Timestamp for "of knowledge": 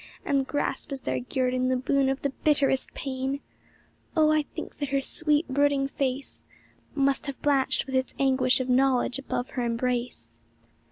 8.59-9.19